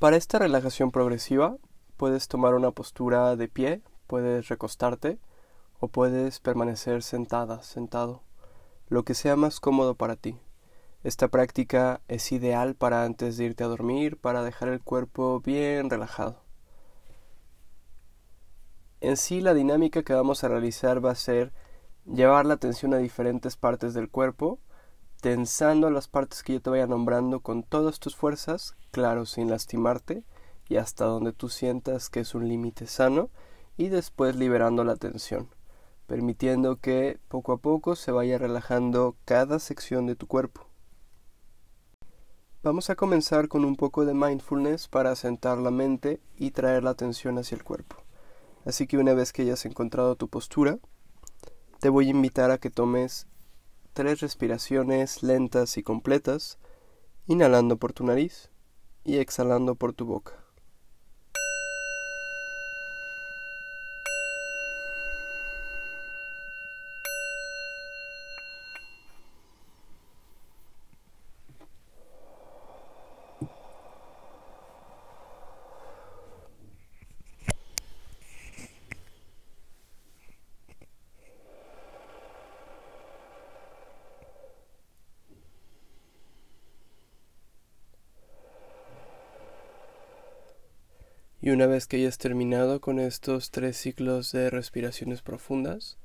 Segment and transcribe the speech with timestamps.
[0.00, 1.58] Para esta relajación progresiva
[1.98, 5.18] puedes tomar una postura de pie, puedes recostarte
[5.78, 8.22] o puedes permanecer sentada, sentado,
[8.88, 10.38] lo que sea más cómodo para ti.
[11.04, 15.90] Esta práctica es ideal para antes de irte a dormir, para dejar el cuerpo bien
[15.90, 16.44] relajado.
[19.02, 21.52] En sí la dinámica que vamos a realizar va a ser
[22.06, 24.60] llevar la atención a diferentes partes del cuerpo,
[25.20, 30.24] tensando las partes que yo te vaya nombrando con todas tus fuerzas, claro, sin lastimarte,
[30.68, 33.30] y hasta donde tú sientas que es un límite sano,
[33.76, 35.48] y después liberando la tensión,
[36.06, 40.66] permitiendo que poco a poco se vaya relajando cada sección de tu cuerpo.
[42.62, 46.90] Vamos a comenzar con un poco de mindfulness para asentar la mente y traer la
[46.90, 47.96] atención hacia el cuerpo.
[48.66, 50.78] Así que una vez que hayas encontrado tu postura,
[51.80, 53.26] te voy a invitar a que tomes
[53.92, 56.58] tres respiraciones lentas y completas,
[57.26, 58.50] inhalando por tu nariz
[59.04, 60.39] y exhalando por tu boca.
[91.42, 95.96] Y una vez que hayas terminado con estos tres ciclos de respiraciones profundas,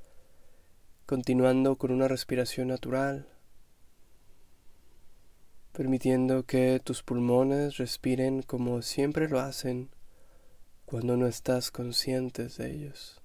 [1.04, 3.28] continuando con una respiración natural,
[5.72, 9.90] permitiendo que tus pulmones respiren como siempre lo hacen
[10.86, 13.20] cuando no estás conscientes de ellos.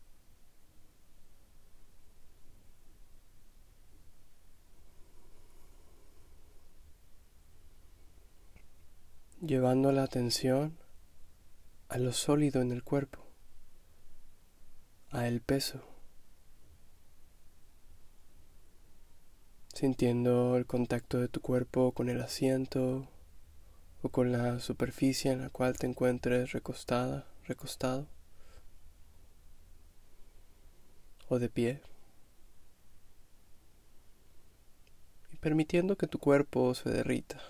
[9.40, 10.81] Llevando la atención
[11.92, 13.20] a lo sólido en el cuerpo,
[15.10, 15.84] a el peso,
[19.74, 23.10] sintiendo el contacto de tu cuerpo con el asiento
[24.04, 28.08] o con la superficie en la cual te encuentres recostada, recostado
[31.28, 31.82] o de pie.
[35.34, 37.42] Y permitiendo que tu cuerpo se derrita,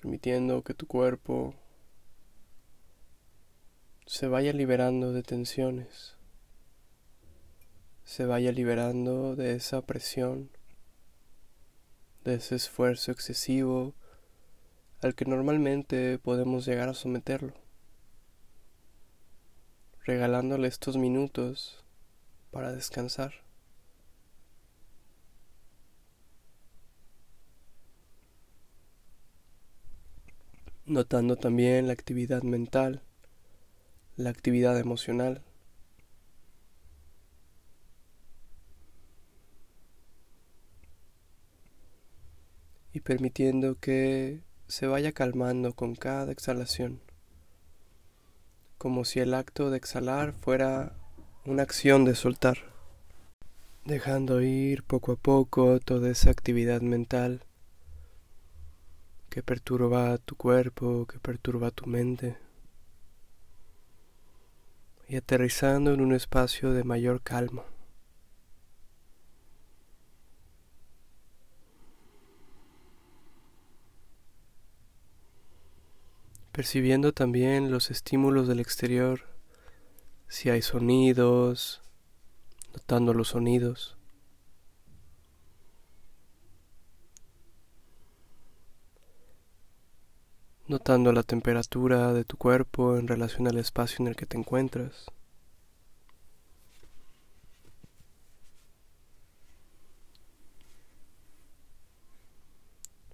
[0.00, 1.54] permitiendo que tu cuerpo
[4.06, 6.16] se vaya liberando de tensiones,
[8.04, 10.50] se vaya liberando de esa presión,
[12.22, 13.94] de ese esfuerzo excesivo
[15.00, 17.54] al que normalmente podemos llegar a someterlo,
[20.04, 21.82] regalándole estos minutos
[22.50, 23.32] para descansar.
[30.84, 33.02] Notando también la actividad mental
[34.16, 35.42] la actividad emocional.
[42.92, 47.00] Y permitiendo que se vaya calmando con cada exhalación,
[48.78, 50.92] como si el acto de exhalar fuera
[51.44, 52.58] una acción de soltar,
[53.84, 57.44] dejando ir poco a poco toda esa actividad mental
[59.28, 62.43] que perturba tu cuerpo, que perturba tu mente
[65.08, 67.64] y aterrizando en un espacio de mayor calma.
[76.52, 79.22] Percibiendo también los estímulos del exterior,
[80.28, 81.82] si hay sonidos,
[82.72, 83.93] notando los sonidos.
[90.74, 95.06] Notando la temperatura de tu cuerpo en relación al espacio en el que te encuentras.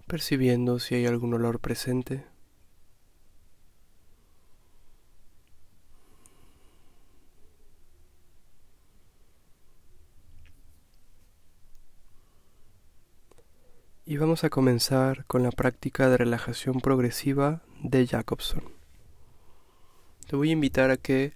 [0.07, 2.25] Percibiendo si hay algún olor presente.
[14.11, 18.65] Y vamos a comenzar con la práctica de relajación progresiva de Jacobson.
[20.27, 21.35] Te voy a invitar a que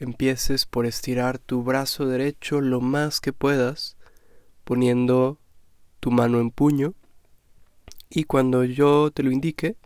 [0.00, 3.96] empieces por estirar tu brazo derecho lo más que puedas,
[4.64, 5.38] poniendo
[6.00, 6.94] tu mano en puño
[8.10, 9.76] y cuando yo te lo indique,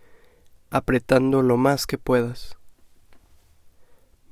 [0.71, 2.57] apretando lo más que puedas.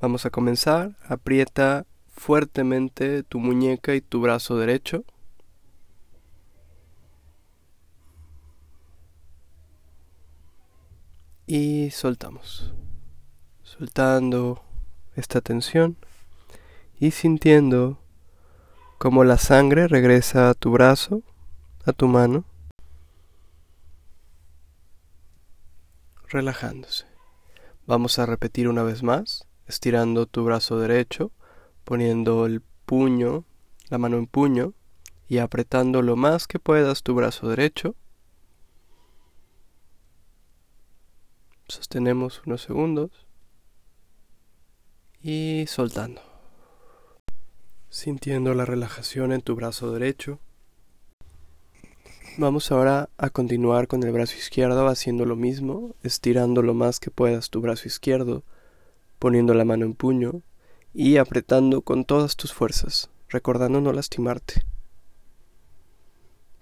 [0.00, 5.04] Vamos a comenzar, aprieta fuertemente tu muñeca y tu brazo derecho.
[11.48, 12.74] Y soltamos.
[13.62, 14.62] Soltando
[15.16, 15.96] esta tensión
[17.00, 17.98] y sintiendo
[18.98, 21.22] como la sangre regresa a tu brazo,
[21.86, 22.44] a tu mano,
[26.28, 27.06] relajándose.
[27.86, 31.32] Vamos a repetir una vez más, estirando tu brazo derecho,
[31.84, 33.46] poniendo el puño,
[33.88, 34.74] la mano en puño
[35.28, 37.96] y apretando lo más que puedas tu brazo derecho
[41.68, 43.10] Sostenemos unos segundos
[45.22, 46.22] y soltando.
[47.90, 50.38] Sintiendo la relajación en tu brazo derecho.
[52.38, 57.10] Vamos ahora a continuar con el brazo izquierdo haciendo lo mismo, estirando lo más que
[57.10, 58.44] puedas tu brazo izquierdo,
[59.18, 60.40] poniendo la mano en puño
[60.94, 64.62] y apretando con todas tus fuerzas, recordando no lastimarte.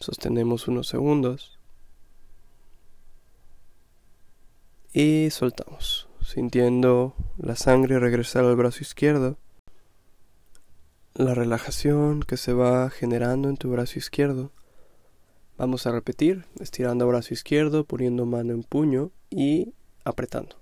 [0.01, 1.56] Sostenemos unos segundos.
[4.97, 9.37] Y soltamos, sintiendo la sangre regresar al brazo izquierdo,
[11.13, 14.53] la relajación que se va generando en tu brazo izquierdo.
[15.59, 20.57] Vamos a repetir, estirando brazo izquierdo, poniendo mano en puño y apretando.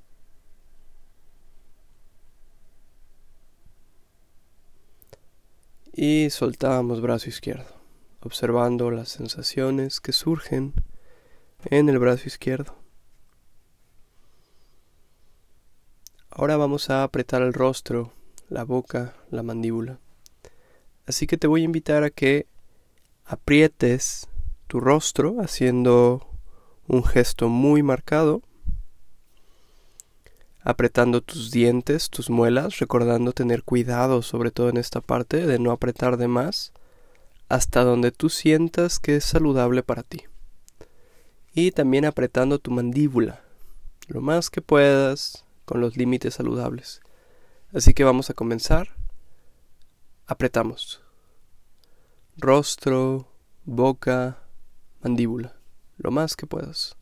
[5.93, 7.73] Y soltamos brazo izquierdo,
[8.19, 10.75] observando las sensaciones que surgen
[11.67, 12.84] en el brazo izquierdo.
[16.37, 18.11] Ahora vamos a apretar el rostro,
[18.49, 20.01] la boca, la mandíbula.
[21.07, 22.49] Así que te voy a invitar a que
[23.25, 24.27] aprietes
[24.67, 26.27] tu rostro haciendo
[26.89, 28.43] un gesto muy marcado,
[30.61, 35.71] apretando tus dientes, tus muelas, recordando tener cuidado sobre todo en esta parte de no
[35.71, 36.73] apretar de más
[37.49, 40.25] hasta donde tú sientas que es saludable para ti.
[41.53, 43.45] Y también apretando tu mandíbula,
[44.09, 47.01] lo más que puedas, con los límites saludables.
[47.73, 48.95] Así que vamos a comenzar.
[50.27, 51.03] Apretamos.
[52.37, 53.29] Rostro,
[53.65, 54.39] boca,
[55.03, 55.57] mandíbula.
[55.97, 56.97] Lo más que puedas.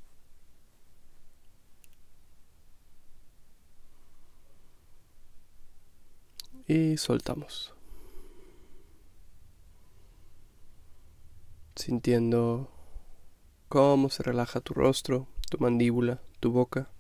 [6.67, 7.75] Y soltamos.
[11.75, 12.71] Sintiendo
[13.69, 16.92] cómo se relaja tu rostro, tu mandíbula, tu boca.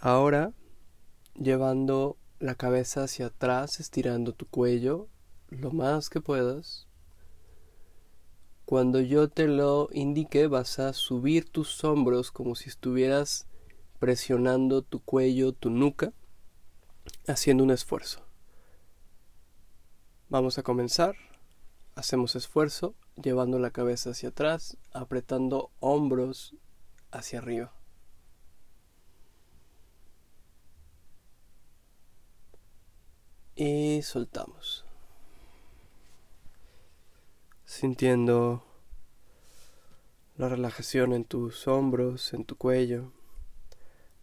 [0.00, 0.52] Ahora,
[1.34, 5.08] llevando la cabeza hacia atrás, estirando tu cuello
[5.48, 6.86] lo más que puedas.
[8.64, 13.48] Cuando yo te lo indique, vas a subir tus hombros como si estuvieras
[13.98, 16.12] presionando tu cuello, tu nuca,
[17.26, 18.20] haciendo un esfuerzo.
[20.28, 21.16] Vamos a comenzar.
[21.96, 26.54] Hacemos esfuerzo, llevando la cabeza hacia atrás, apretando hombros
[27.10, 27.77] hacia arriba.
[33.58, 34.84] Y soltamos.
[37.64, 38.62] Sintiendo
[40.36, 43.10] la relajación en tus hombros, en tu cuello.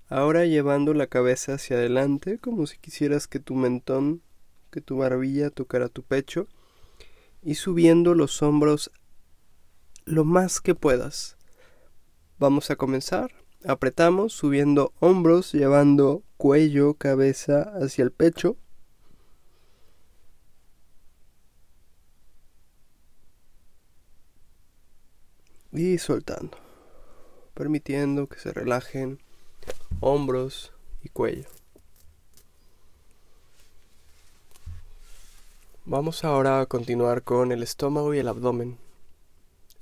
[0.07, 4.21] Ahora llevando la cabeza hacia adelante como si quisieras que tu mentón,
[4.71, 6.47] que tu barbilla tocara tu pecho
[7.43, 8.89] y subiendo los hombros
[10.05, 11.35] lo más que puedas.
[12.39, 13.33] Vamos a comenzar.
[13.67, 18.55] Apretamos subiendo hombros, llevando cuello, cabeza hacia el pecho
[25.77, 26.57] y soltando,
[27.53, 29.19] permitiendo que se relajen
[29.99, 30.71] hombros
[31.03, 31.47] y cuello.
[35.85, 38.77] Vamos ahora a continuar con el estómago y el abdomen.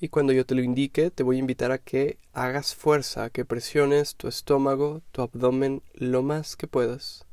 [0.01, 3.29] Y cuando yo te lo indique, te voy a invitar a que hagas fuerza, a
[3.29, 7.25] que presiones tu estómago, tu abdomen lo más que puedas.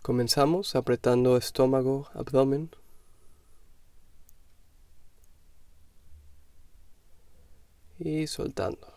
[0.00, 2.70] Comenzamos apretando estómago, abdomen.
[8.04, 8.92] Y soltando.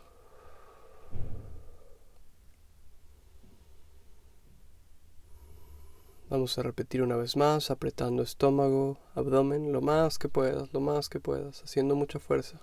[6.29, 11.07] Vamos a repetir una vez más, apretando estómago, abdomen, lo más que puedas, lo más
[11.07, 12.59] que puedas, haciendo mucha fuerza.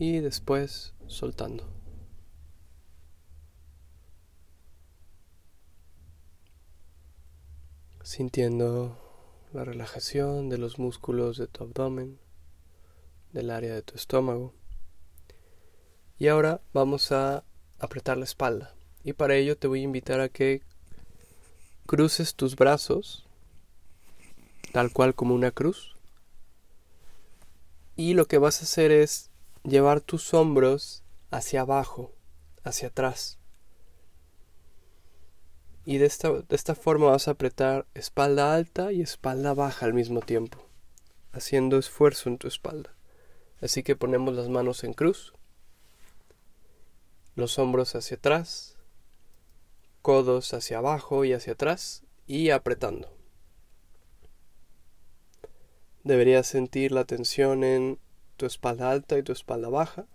[0.00, 1.68] Y después soltando.
[8.02, 8.98] Sintiendo
[9.52, 12.25] la relajación de los músculos de tu abdomen
[13.36, 14.54] del área de tu estómago.
[16.18, 17.44] Y ahora vamos a
[17.78, 18.74] apretar la espalda.
[19.04, 20.62] Y para ello te voy a invitar a que
[21.84, 23.26] cruces tus brazos,
[24.72, 25.96] tal cual como una cruz.
[27.94, 29.30] Y lo que vas a hacer es
[29.62, 32.12] llevar tus hombros hacia abajo,
[32.64, 33.38] hacia atrás.
[35.84, 39.94] Y de esta, de esta forma vas a apretar espalda alta y espalda baja al
[39.94, 40.66] mismo tiempo,
[41.32, 42.95] haciendo esfuerzo en tu espalda.
[43.60, 45.32] Así que ponemos las manos en cruz,
[47.34, 48.76] los hombros hacia atrás,
[50.02, 53.16] codos hacia abajo y hacia atrás y apretando.
[56.04, 57.98] Deberías sentir la tensión en
[58.36, 60.06] tu espalda alta y tu espalda baja.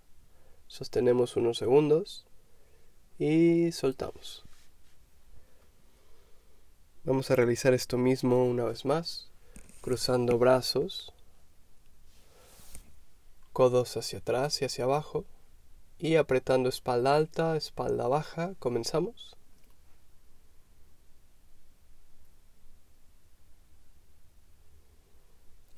[0.66, 2.26] Sostenemos unos segundos
[3.18, 4.44] y soltamos.
[7.04, 9.30] Vamos a realizar esto mismo una vez más,
[9.80, 11.12] cruzando brazos,
[13.52, 15.24] codos hacia atrás y hacia abajo
[16.02, 18.54] y apretando espalda alta, espalda baja.
[18.58, 19.36] Comenzamos.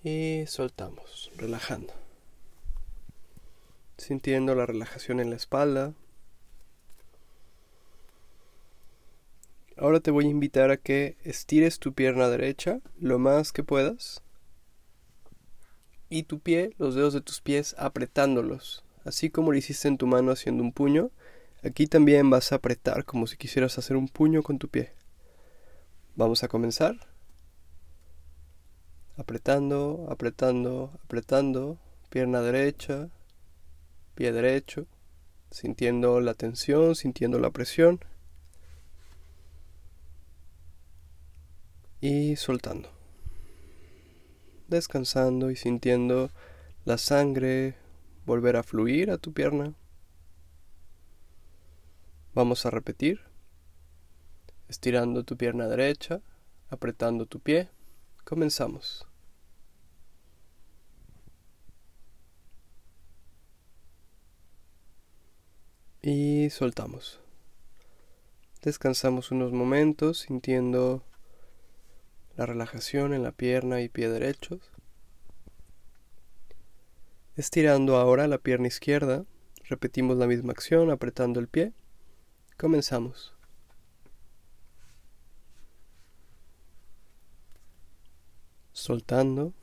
[0.02, 1.92] Y soltamos, relajando.
[3.98, 5.92] Sintiendo la relajación en la espalda.
[9.76, 14.23] Ahora te voy a invitar a que estires tu pierna derecha lo más que puedas.
[16.14, 18.84] Y tu pie, los dedos de tus pies apretándolos.
[19.04, 21.10] Así como lo hiciste en tu mano haciendo un puño,
[21.64, 24.92] aquí también vas a apretar como si quisieras hacer un puño con tu pie.
[26.14, 26.94] Vamos a comenzar.
[29.16, 31.78] Apretando, apretando, apretando,
[32.10, 33.08] pierna derecha,
[34.14, 34.86] pie derecho,
[35.50, 37.98] sintiendo la tensión, sintiendo la presión.
[42.00, 42.88] Y soltando,
[44.68, 46.30] descansando y sintiendo
[46.84, 47.76] la sangre
[48.26, 49.74] volver a fluir a tu pierna.
[52.34, 53.20] Vamos a repetir,
[54.68, 56.20] estirando tu pierna derecha,
[56.68, 57.68] apretando tu pie.
[58.24, 59.06] Comenzamos.
[66.02, 67.20] Y soltamos.
[68.62, 71.02] Descansamos unos momentos sintiendo
[72.36, 74.72] la relajación en la pierna y pie derechos.
[77.36, 79.24] Estirando ahora la pierna izquierda,
[79.64, 81.72] repetimos la misma acción apretando el pie.
[82.56, 83.34] Comenzamos.
[88.74, 89.54] soltando,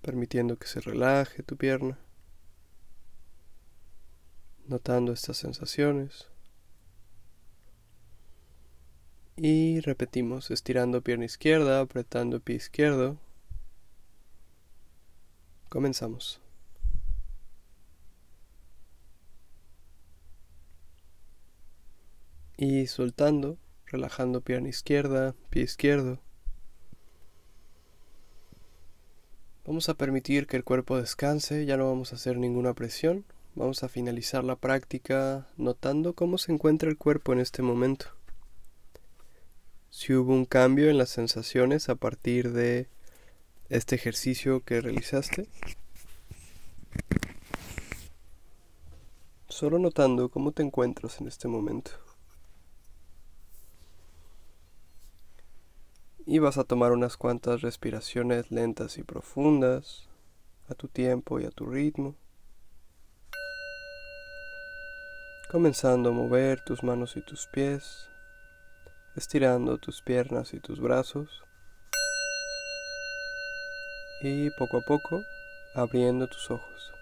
[0.00, 1.98] permitiendo que se relaje tu pierna,
[4.66, 6.30] notando estas sensaciones.
[9.36, 13.18] Y repetimos, estirando pierna izquierda, apretando pie izquierdo.
[15.68, 16.40] Comenzamos.
[22.56, 26.20] Y soltando, relajando pierna izquierda, pie izquierdo.
[29.66, 33.24] Vamos a permitir que el cuerpo descanse, ya no vamos a hacer ninguna presión.
[33.56, 38.06] Vamos a finalizar la práctica notando cómo se encuentra el cuerpo en este momento.
[39.96, 42.88] Si hubo un cambio en las sensaciones a partir de
[43.68, 45.46] este ejercicio que realizaste.
[49.48, 51.92] Solo notando cómo te encuentras en este momento.
[56.26, 60.08] y vas a tomar unas cuantas respiraciones lentas y profundas
[60.70, 62.16] a tu tiempo y a tu ritmo.
[65.52, 68.08] Comenzando a mover tus manos y tus pies,
[69.16, 71.44] estirando tus piernas y tus brazos
[74.20, 75.22] y poco a poco
[75.74, 76.92] abriendo tus ojos.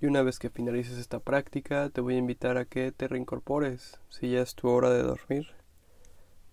[0.00, 4.00] Y una vez que finalices esta práctica, te voy a invitar a que te reincorpores.
[4.08, 5.48] Si ya es tu hora de dormir,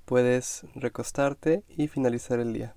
[0.03, 2.75] puedes recostarte y finalizar el día.